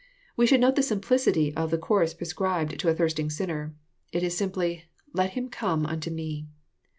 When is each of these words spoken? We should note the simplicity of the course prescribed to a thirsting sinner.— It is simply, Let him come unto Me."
We 0.35 0.47
should 0.47 0.61
note 0.61 0.75
the 0.77 0.81
simplicity 0.81 1.55
of 1.55 1.69
the 1.69 1.77
course 1.77 2.15
prescribed 2.15 2.79
to 2.79 2.89
a 2.89 2.93
thirsting 2.95 3.29
sinner.— 3.29 3.75
It 4.11 4.23
is 4.23 4.35
simply, 4.35 4.85
Let 5.13 5.33
him 5.33 5.47
come 5.47 5.85
unto 5.85 6.09
Me." 6.09 6.47